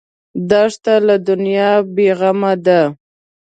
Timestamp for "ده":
2.65-2.81